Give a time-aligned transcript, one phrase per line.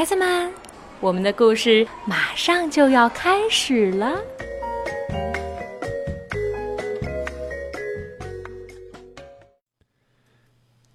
[0.00, 0.50] 孩子们，
[0.98, 4.18] 我们的故事马上就要开始了。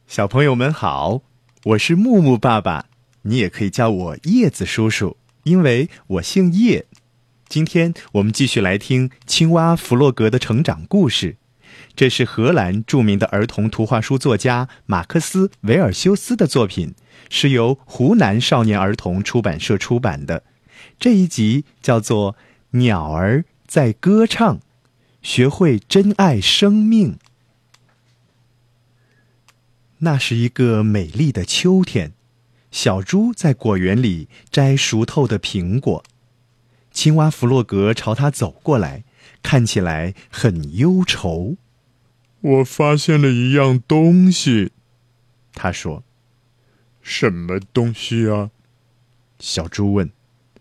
[0.07, 1.21] 小朋友们好，
[1.65, 2.87] 我是木木爸爸，
[3.21, 6.87] 你也可以叫我叶子叔叔，因为我姓叶。
[7.47, 11.37] 今天我们继续来听青蛙弗洛格的成长故事。
[11.95, 16.93] 这是荷兰著名的儿童图画书作家马克思·维尔修斯的作品，
[17.29, 20.43] 是由湖南少年儿童出版社出版的。
[20.99, 22.33] 这一集叫做
[22.77, 24.57] 《鸟儿在歌唱》，
[25.21, 27.17] 学会珍爱生命。
[29.99, 32.11] 那是一个美丽的秋天，
[32.71, 36.03] 小猪在果园里摘熟透的苹果。
[36.91, 39.05] 青蛙弗洛格朝他走过来，
[39.41, 41.55] 看起来很忧愁。
[42.45, 44.71] 我发现了一样东西，
[45.53, 46.03] 他说
[47.01, 48.51] ：“什么东西啊？”
[49.39, 50.11] 小猪问。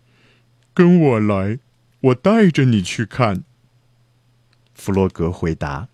[0.72, 1.58] “跟我来，
[2.00, 3.44] 我带着你去看。”
[4.74, 5.88] 弗洛格回答。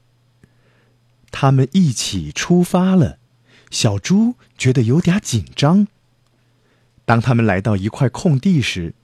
[1.33, 3.19] 他们一起出发了。
[3.73, 5.89] 小猪觉得有点紧张。
[7.05, 8.95] 当他们来到一块空地时，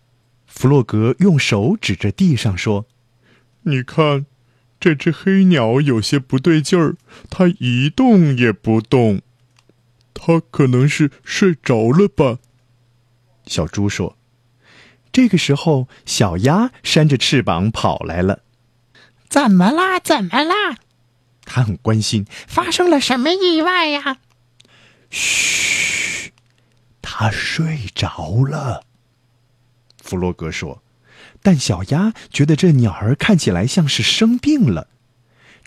[0.47, 2.87] 弗洛格用手指着地上说
[3.63, 4.27] ：“你看，
[4.87, 6.95] 这只黑鸟有些不对劲儿，
[7.29, 9.21] 它一动也不动。
[10.15, 12.39] 它可能是睡着了吧？”
[13.49, 14.17] 小猪说。
[15.11, 18.45] 这个时候，小鸭扇着翅膀跑来了。
[19.29, 19.99] “怎么啦？
[19.99, 20.77] 怎么啦？”
[21.45, 22.25] 他很关心。
[22.47, 24.19] 发生了什么意外呀？
[25.11, 26.33] 嘘，
[27.03, 28.85] 他睡着了。
[30.01, 30.81] 弗洛格说
[31.43, 34.89] ：“但小鸭觉得这鸟儿看起来像是生病了。”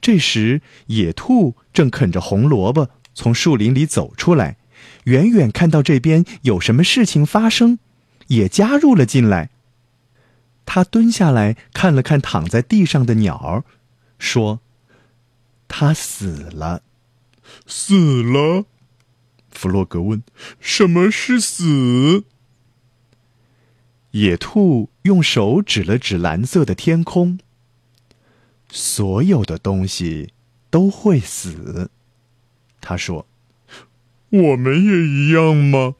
[0.02, 4.58] 这时，野兔正啃着红萝卜从树林里走出来，
[5.06, 7.80] 远远看到这边有什么事情发生，
[8.28, 9.50] 也加入了进来。
[10.66, 13.64] 他蹲下来看了看躺在地上的鸟儿，
[14.20, 14.62] 说
[15.68, 16.84] ：“它死了，
[17.66, 18.66] 死了。”
[19.52, 20.24] 弗洛格问
[20.62, 22.24] ：“什么是死？”
[24.12, 27.40] 野兔用手指了指蓝色的天空。
[28.72, 30.34] 所有的东西
[30.70, 31.90] 都会死，
[32.82, 33.28] 他说
[34.30, 35.96] ：“我们也一样吗？”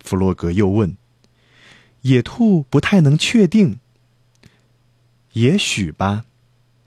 [0.00, 0.96] 弗洛格又问。
[2.02, 3.80] 野兔不太能确定。
[5.32, 6.24] 也许吧，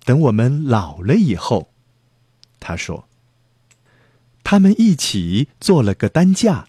[0.06, 1.72] 等我们老了以后，
[2.60, 3.08] 他说。
[4.44, 6.68] 他们一起做了个担架。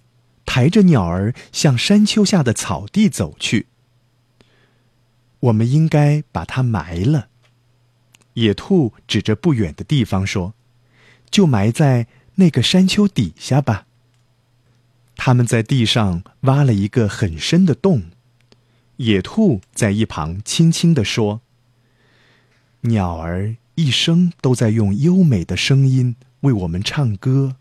[0.52, 3.68] 抬着鸟儿向山丘下的草地走去。
[5.38, 7.28] 我们应该把它埋了。
[8.34, 10.54] 野兔指着不远的地方说
[11.30, 13.86] ：“就埋在那个山丘底下吧。”
[15.14, 18.10] 他们在地上挖了一个很深的洞。
[18.96, 21.42] 野兔在一旁轻轻地说
[22.90, 27.54] ：“鸟儿一生都在用优美的声音为我们唱歌，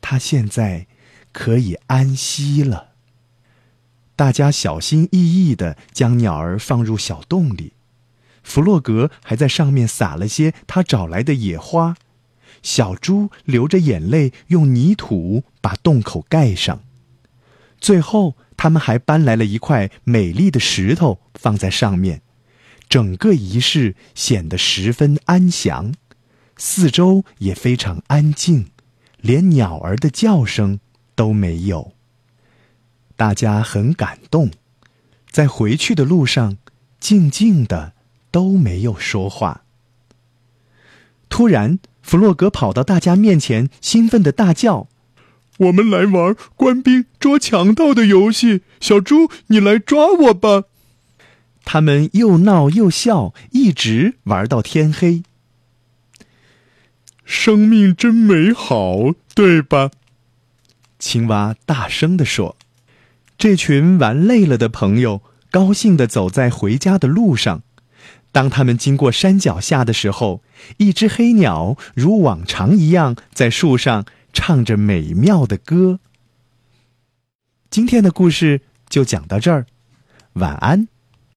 [0.00, 0.86] 它现在。”
[1.32, 2.90] 可以安息了。
[4.14, 7.72] 大家小心翼翼的将鸟儿放入小洞里，
[8.42, 11.96] 弗洛格还在上面撒了些他找来的野花。
[12.62, 16.84] 小猪流着眼泪用泥土把洞口盖上。
[17.80, 22.22] 最后，他们还搬来了一块美丽的石头放在上面。
[22.88, 25.94] 整个仪式显得十分安详，
[26.56, 28.70] 四周也非常安静，
[29.20, 30.78] 连鸟儿的叫声。
[31.22, 31.92] 都没有。
[33.14, 34.50] 大家很感动，
[35.30, 36.56] 在回去的路上，
[36.98, 37.92] 静静的
[38.32, 39.62] 都没有说话。
[41.28, 44.88] 突然，弗洛格跑到大家面前，兴奋的大叫
[45.58, 48.62] ：“我们来玩官兵捉强盗的游戏！
[48.80, 50.64] 小猪，你来抓我吧！”
[51.64, 55.22] 他们又闹又笑，一直玩到天黑。
[57.24, 59.92] 生命真美好，对吧？
[61.02, 62.56] 青蛙大声地说
[63.36, 65.20] ：“这群玩累了的朋友
[65.50, 67.64] 高兴地走在回家的路上。
[68.30, 70.44] 当他们经过山脚下的时候，
[70.76, 75.98] 一只黑鸟如往常一样在树上唱着美妙的歌。”
[77.68, 79.66] 今天的故事就讲到这儿，
[80.34, 80.86] 晚安。